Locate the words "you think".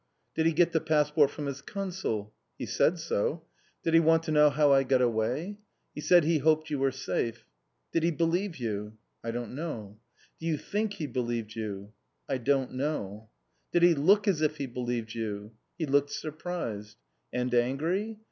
10.47-10.93